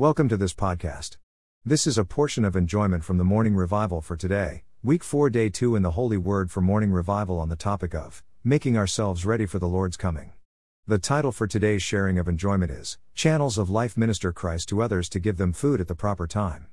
[0.00, 1.18] Welcome to this podcast.
[1.62, 5.50] This is a portion of enjoyment from the morning revival for today, week 4, day
[5.50, 9.44] 2 in the Holy Word for morning revival on the topic of making ourselves ready
[9.44, 10.32] for the Lord's coming.
[10.86, 15.10] The title for today's sharing of enjoyment is Channels of Life Minister Christ to Others
[15.10, 16.68] to Give Them Food at the Proper Time.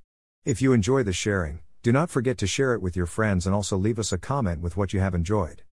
[0.45, 3.53] If you enjoy the sharing, do not forget to share it with your friends and
[3.53, 5.63] also leave us a comment with what you have enjoyed.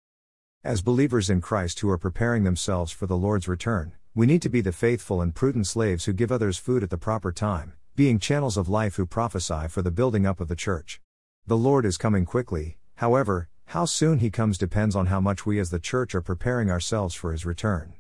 [0.65, 4.49] As believers in Christ who are preparing themselves for the Lord's return, we need to
[4.49, 8.21] be the faithful and prudent slaves who give others food at the proper time, being
[8.21, 11.01] channels of life who prophesy for the building up of the church.
[11.49, 15.59] The Lord is coming quickly, however, how soon he comes depends on how much we
[15.59, 17.95] as the church are preparing ourselves for his return.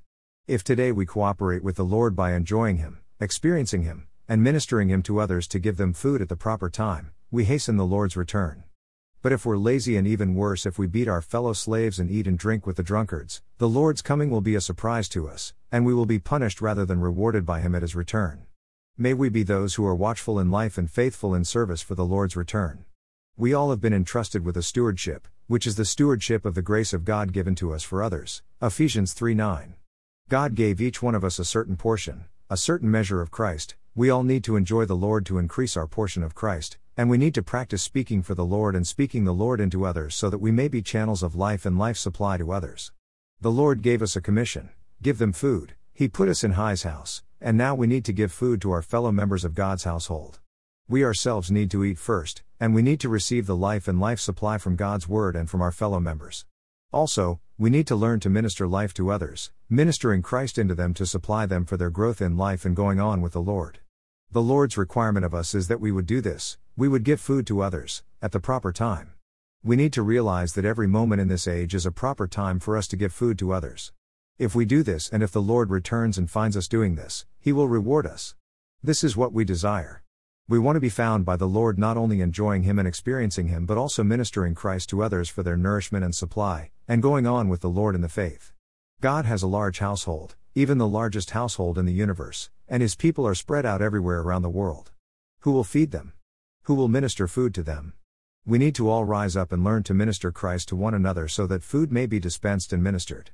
[0.47, 5.03] If today we cooperate with the Lord by enjoying him, experiencing him, and ministering him
[5.03, 8.62] to others to give them food at the proper time, we hasten the Lord's return.
[9.24, 12.27] But if we're lazy and even worse if we beat our fellow slaves and eat
[12.27, 15.87] and drink with the drunkards, the Lord's coming will be a surprise to us, and
[15.87, 18.45] we will be punished rather than rewarded by him at his return.
[18.98, 22.05] May we be those who are watchful in life and faithful in service for the
[22.05, 22.84] Lord's return.
[23.34, 26.92] We all have been entrusted with a stewardship, which is the stewardship of the grace
[26.92, 28.42] of God given to us for others.
[28.61, 29.75] Ephesians 3 9.
[30.28, 33.75] God gave each one of us a certain portion, a certain measure of Christ.
[33.97, 37.17] We all need to enjoy the Lord to increase our portion of Christ, and we
[37.17, 40.41] need to practice speaking for the Lord and speaking the Lord into others so that
[40.41, 42.91] we may be channels of life and life supply to others.
[43.41, 45.75] The Lord gave us a commission give them food.
[45.92, 48.83] He put us in High's house, and now we need to give food to our
[48.83, 50.41] fellow members of God's household.
[50.89, 54.19] We ourselves need to eat first, and we need to receive the life and life
[54.19, 56.47] supply from God's Word and from our fellow members.
[56.92, 61.06] Also, we need to learn to minister life to others, ministering Christ into them to
[61.06, 63.78] supply them for their growth in life and going on with the Lord.
[64.35, 67.47] The Lord's requirement of us is that we would do this, we would give food
[67.47, 69.13] to others, at the proper time.
[69.63, 72.77] We need to realize that every moment in this age is a proper time for
[72.77, 73.93] us to give food to others.
[74.37, 77.53] If we do this and if the Lord returns and finds us doing this, He
[77.53, 78.35] will reward us.
[78.83, 80.03] This is what we desire.
[80.49, 83.67] We want to be found by the Lord not only enjoying Him and experiencing Him
[83.67, 87.61] but also ministering Christ to others for their nourishment and supply, and going on with
[87.61, 88.53] the Lord in the faith.
[89.00, 93.26] God has a large household, even the largest household in the universe, and His people
[93.26, 94.91] are spread out everywhere around the world.
[95.41, 96.14] Who will feed them?
[96.62, 97.92] Who will minister food to them?
[98.47, 101.47] We need to all rise up and learn to minister Christ to one another so
[101.47, 103.30] that food may be dispensed and ministered.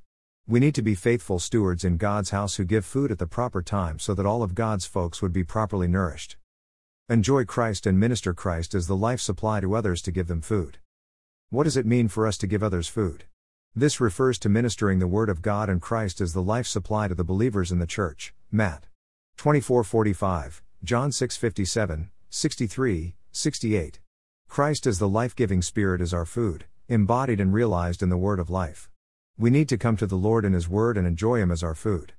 [0.47, 3.63] We need to be faithful stewards in God's house who give food at the proper
[3.63, 6.37] time so that all of God's folks would be properly nourished.
[7.09, 10.79] Enjoy Christ and minister Christ as the life supply to others to give them food.
[11.51, 13.25] What does it mean for us to give others food?
[13.75, 17.15] This refers to ministering the Word of God and Christ as the life supply to
[17.15, 18.35] the believers in the church.
[18.51, 18.87] Matt
[19.41, 23.99] 24:45, John 6:57, 63, 68.
[24.51, 28.39] Christ as the life giving Spirit is our food, embodied and realized in the Word
[28.39, 28.91] of life.
[29.39, 31.75] We need to come to the Lord in His Word and enjoy Him as our
[31.75, 32.13] food.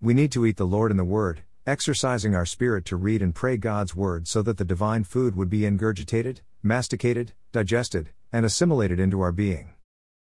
[0.00, 3.34] We need to eat the Lord in the Word, exercising our spirit to read and
[3.34, 9.00] pray God's Word so that the divine food would be ingurgitated, masticated, digested, and assimilated
[9.00, 9.74] into our being.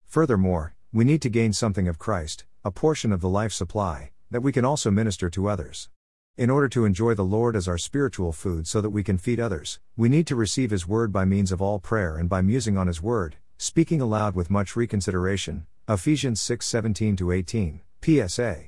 [0.07, 4.41] Furthermore, we need to gain something of Christ, a portion of the life supply, that
[4.41, 5.89] we can also minister to others.
[6.37, 9.39] In order to enjoy the Lord as our spiritual food so that we can feed
[9.39, 12.77] others, we need to receive His Word by means of all prayer and by musing
[12.77, 15.65] on His Word, speaking aloud with much reconsideration.
[15.89, 18.65] Ephesians 6 17 18, PSA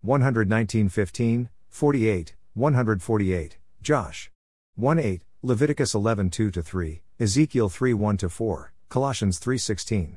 [0.00, 4.30] 119 15, 48, 148, Josh
[4.76, 10.16] 1 8, Leviticus 11 2 3, Ezekiel 3 1 4, Colossians 3 16.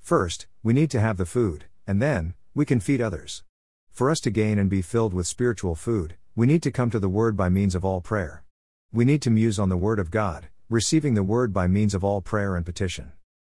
[0.00, 3.42] First, we need to have the food, and then, we can feed others.
[3.90, 7.00] For us to gain and be filled with spiritual food, we need to come to
[7.00, 8.44] the Word by means of all prayer.
[8.92, 12.04] We need to muse on the Word of God, receiving the Word by means of
[12.04, 13.10] all prayer and petition.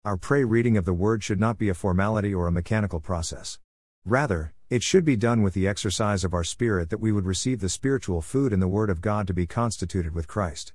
[0.05, 3.59] Our pray reading of the Word should not be a formality or a mechanical process.
[4.05, 7.59] Rather, it should be done with the exercise of our spirit that we would receive
[7.59, 10.71] the spiritual food in the Word of God to be constituted with Christ.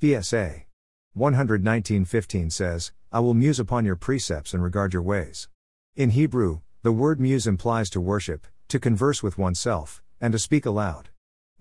[0.00, 0.64] PSA
[1.12, 5.50] 119:15 says, "I will muse upon your precepts and regard your ways."
[5.96, 10.64] In Hebrew, the word muse implies to worship, to converse with oneself, and to speak
[10.64, 11.10] aloud.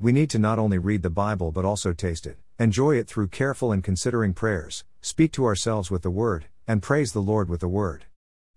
[0.01, 3.27] We need to not only read the Bible but also taste it, enjoy it through
[3.27, 7.59] careful and considering prayers, speak to ourselves with the Word, and praise the Lord with
[7.59, 8.05] the Word.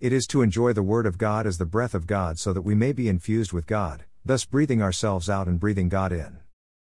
[0.01, 2.63] It is to enjoy the Word of God as the breath of God so that
[2.63, 6.39] we may be infused with God, thus breathing ourselves out and breathing God in.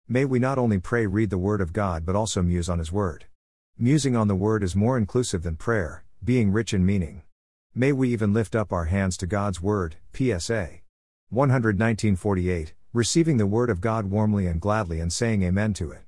[0.07, 2.91] May we not only pray, read the Word of God, but also muse on His
[2.91, 3.25] Word.
[3.77, 7.21] Musing on the Word is more inclusive than prayer, being rich in meaning.
[7.75, 10.79] May we even lift up our hands to God's Word, PSA
[11.29, 16.03] 11948, receiving the Word of God warmly and gladly and saying Amen to it.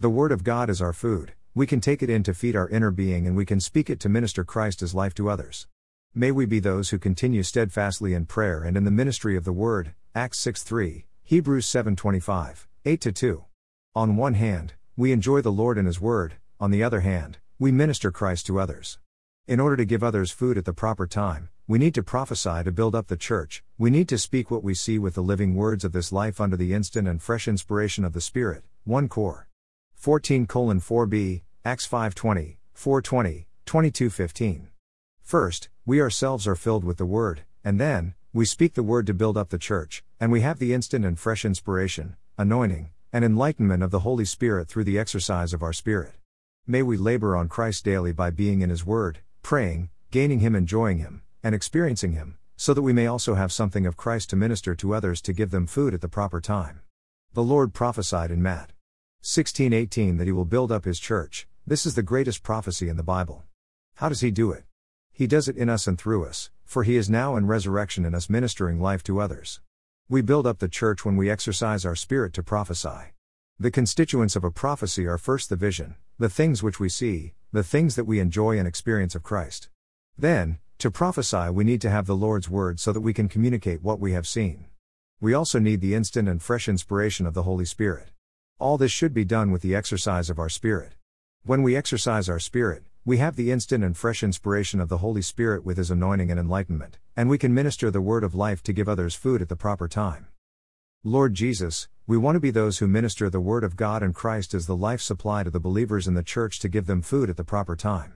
[0.00, 2.68] The Word of God is our food, we can take it in to feed our
[2.70, 5.66] inner being and we can speak it to minister Christ as life to others.
[6.14, 9.52] May we be those who continue steadfastly in prayer and in the ministry of the
[9.52, 13.44] Word, Acts 6 3, Hebrews 7 25, 8 2.
[13.94, 17.70] On one hand, we enjoy the Lord and His Word, on the other hand, we
[17.70, 18.98] minister Christ to others.
[19.46, 22.70] In order to give others food at the proper time, we need to prophesy to
[22.70, 25.86] build up the church, we need to speak what we see with the living words
[25.86, 28.62] of this life under the instant and fresh inspiration of the Spirit.
[28.84, 29.48] 1 Cor.
[29.94, 34.68] 14 4b, Acts 520, 420, 2215.
[35.22, 39.14] First, we ourselves are filled with the Word, and then, we speak the Word to
[39.14, 43.82] build up the church, and we have the instant and fresh inspiration, anointing, and enlightenment
[43.82, 46.12] of the Holy Spirit through the exercise of our spirit.
[46.66, 50.98] May we labor on Christ daily by being in His Word, praying, gaining Him, enjoying
[50.98, 54.74] Him, and experiencing Him, so that we may also have something of Christ to minister
[54.74, 56.80] to others to give them food at the proper time.
[57.32, 58.72] The Lord prophesied in Matt
[59.22, 61.46] 16:18 that He will build up His church.
[61.66, 63.44] This is the greatest prophecy in the Bible.
[63.96, 64.64] How does He do it?
[65.12, 68.14] He does it in us and through us, for He is now in resurrection in
[68.14, 69.60] us ministering life to others.
[70.08, 73.12] We build up the church when we exercise our spirit to prophesy.
[73.58, 77.62] The constituents of a prophecy are first the vision, the things which we see, the
[77.62, 79.68] things that we enjoy and experience of Christ.
[80.18, 83.84] Then, to prophesy, we need to have the Lord's word so that we can communicate
[83.84, 84.64] what we have seen.
[85.20, 88.08] We also need the instant and fresh inspiration of the Holy Spirit.
[88.58, 90.94] All this should be done with the exercise of our spirit.
[91.44, 95.22] When we exercise our spirit, we have the instant and fresh inspiration of the Holy
[95.22, 98.72] Spirit with His anointing and enlightenment, and we can minister the word of life to
[98.72, 100.26] give others food at the proper time.
[101.04, 104.52] Lord Jesus, we want to be those who minister the word of God and Christ
[104.52, 107.36] as the life supply to the believers in the church to give them food at
[107.36, 108.14] the proper time.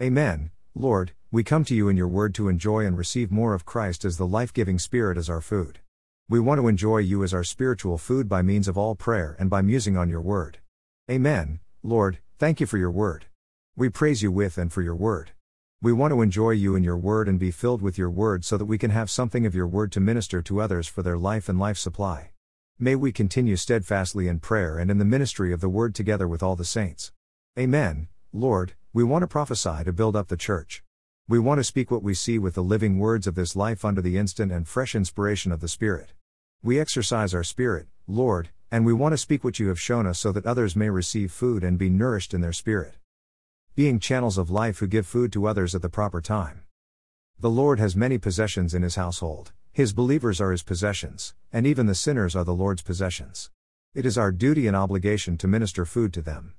[0.00, 0.50] Amen.
[0.78, 4.04] Lord, we come to you in your word to enjoy and receive more of Christ
[4.04, 5.78] as the life giving Spirit as our food.
[6.28, 9.48] We want to enjoy you as our spiritual food by means of all prayer and
[9.48, 10.58] by musing on your word.
[11.10, 11.60] Amen.
[11.82, 13.24] Lord, thank you for your word.
[13.74, 15.30] We praise you with and for your word.
[15.80, 18.58] We want to enjoy you and your word and be filled with your word so
[18.58, 21.48] that we can have something of your word to minister to others for their life
[21.48, 22.32] and life supply.
[22.78, 26.42] May we continue steadfastly in prayer and in the ministry of the word together with
[26.42, 27.12] all the saints.
[27.58, 28.08] Amen.
[28.30, 30.82] Lord, we want to prophesy to build up the church.
[31.28, 34.00] We want to speak what we see with the living words of this life under
[34.00, 36.14] the instant and fresh inspiration of the Spirit.
[36.62, 40.18] We exercise our spirit, Lord, and we want to speak what you have shown us
[40.18, 42.94] so that others may receive food and be nourished in their spirit
[43.74, 46.62] being channels of life who give food to others at the proper time.
[47.38, 51.84] The Lord has many possessions in his household, his believers are his possessions, and even
[51.84, 53.50] the sinners are the Lord's possessions.
[53.94, 56.54] It is our duty and obligation to minister food to them.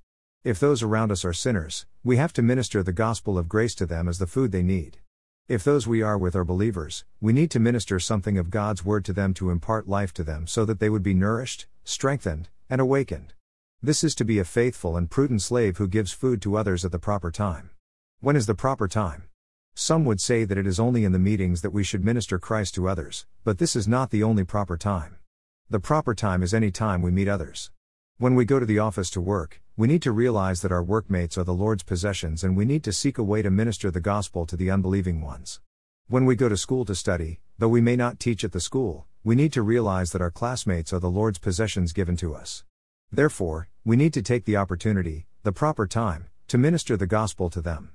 [0.47, 3.85] If those around us are sinners, we have to minister the gospel of grace to
[3.85, 4.99] them as the food they need.
[5.49, 9.03] If those we are with are believers, we need to minister something of God's word
[9.03, 12.79] to them to impart life to them so that they would be nourished, strengthened, and
[12.79, 13.33] awakened.
[13.83, 16.93] This is to be a faithful and prudent slave who gives food to others at
[16.93, 17.71] the proper time.
[18.21, 19.23] When is the proper time?
[19.75, 22.73] Some would say that it is only in the meetings that we should minister Christ
[22.75, 25.17] to others, but this is not the only proper time.
[25.69, 27.69] The proper time is any time we meet others.
[28.17, 31.37] When we go to the office to work, we need to realize that our workmates
[31.37, 34.43] are the Lord's possessions and we need to seek a way to minister the gospel
[34.47, 35.59] to the unbelieving ones.
[36.07, 39.05] When we go to school to study, though we may not teach at the school,
[39.23, 42.63] we need to realize that our classmates are the Lord's possessions given to us.
[43.11, 47.61] Therefore, we need to take the opportunity, the proper time, to minister the gospel to
[47.61, 47.91] them.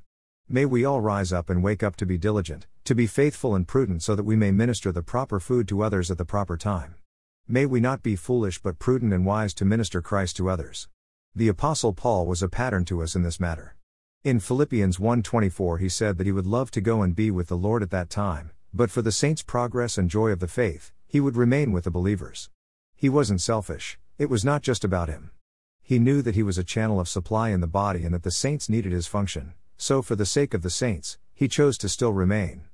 [0.49, 3.67] May we all rise up and wake up to be diligent, to be faithful and
[3.67, 6.95] prudent so that we may minister the proper food to others at the proper time.
[7.49, 10.87] May we not be foolish but prudent and wise to minister Christ to others.
[11.35, 13.75] The apostle Paul was a pattern to us in this matter.
[14.23, 17.57] In Philippians 1:24 he said that he would love to go and be with the
[17.57, 21.21] Lord at that time, but for the saints' progress and joy of the faith, he
[21.21, 22.51] would remain with the believers.
[22.95, 25.31] He wasn't selfish, it was not just about him.
[25.81, 28.31] He knew that he was a channel of supply in the body and that the
[28.31, 32.13] saints needed his function, so for the sake of the saints, he chose to still
[32.13, 32.65] remain.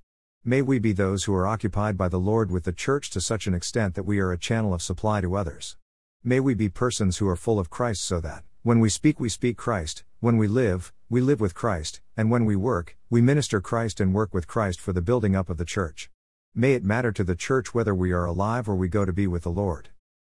[0.44, 3.46] May we be those who are occupied by the Lord with the church to such
[3.46, 5.76] an extent that we are a channel of supply to others.
[6.24, 9.28] May we be persons who are full of Christ so that, when we speak, we
[9.28, 13.60] speak Christ, when we live, we live with Christ, and when we work, we minister
[13.60, 16.10] Christ and work with Christ for the building up of the church.
[16.54, 19.28] May it matter to the church whether we are alive or we go to be
[19.28, 19.90] with the Lord.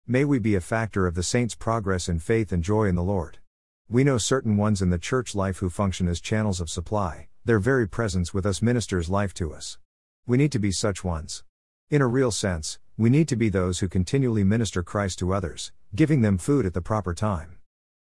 [0.07, 3.03] May we be a factor of the saints' progress in faith and joy in the
[3.03, 3.39] Lord.
[3.89, 7.59] We know certain ones in the church life who function as channels of supply, their
[7.59, 9.77] very presence with us ministers life to us.
[10.27, 11.45] We need to be such ones.
[11.91, 15.73] In a real sense, we need to be those who continually minister Christ to others,
[15.95, 17.59] giving them food at the proper time.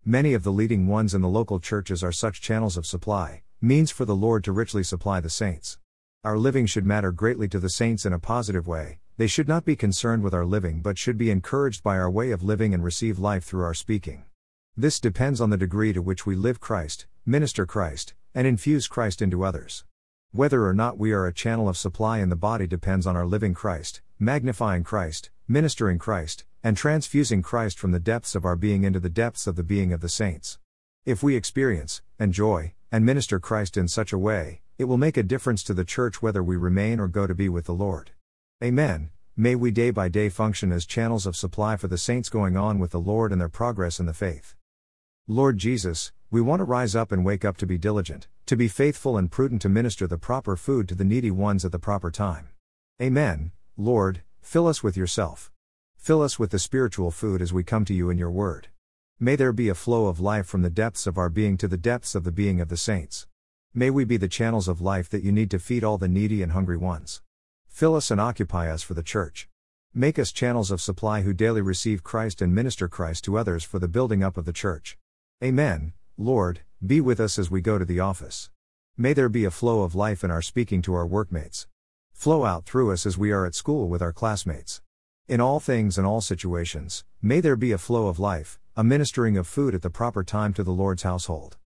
[0.05, 3.91] Many of the leading ones in the local churches are such channels of supply, means
[3.91, 5.77] for the Lord to richly supply the saints.
[6.23, 9.65] Our living should matter greatly to the saints in a positive way, they should not
[9.65, 12.81] be concerned with our living but should be encouraged by our way of living and
[12.81, 14.23] receive life through our speaking.
[14.75, 19.21] This depends on the degree to which we live Christ, minister Christ, and infuse Christ
[19.21, 19.83] into others.
[20.31, 23.25] Whether or not we are a channel of supply in the body depends on our
[23.25, 28.83] living Christ, magnifying Christ, ministering Christ, and transfusing Christ from the depths of our being
[28.83, 30.59] into the depths of the being of the saints.
[31.05, 35.23] If we experience, enjoy, and minister Christ in such a way, it will make a
[35.23, 38.11] difference to the church whether we remain or go to be with the Lord.
[38.63, 39.09] Amen.
[39.35, 42.79] May we day by day function as channels of supply for the saints going on
[42.79, 44.55] with the Lord and their progress in the faith.
[45.27, 48.67] Lord Jesus, we want to rise up and wake up to be diligent, to be
[48.67, 52.11] faithful and prudent to minister the proper food to the needy ones at the proper
[52.11, 52.49] time.
[53.01, 53.51] Amen.
[53.77, 55.51] Lord, fill us with yourself.
[55.99, 58.69] Fill us with the spiritual food as we come to you in your word.
[59.19, 61.77] May there be a flow of life from the depths of our being to the
[61.77, 63.27] depths of the being of the saints.
[63.75, 66.41] May we be the channels of life that you need to feed all the needy
[66.41, 67.21] and hungry ones.
[67.67, 69.49] Fill us and occupy us for the church.
[69.93, 73.77] Make us channels of supply who daily receive Christ and minister Christ to others for
[73.77, 74.97] the building up of the church.
[75.43, 75.93] Amen.
[76.17, 78.49] Lord, be with us as we go to the office.
[78.97, 81.67] May there be a flow of life in our speaking to our workmates.
[82.13, 84.81] Flow out through us as we are at school with our classmates.
[85.29, 89.37] In all things and all situations, may there be a flow of life, a ministering
[89.37, 91.55] of food at the proper time to the Lord's household.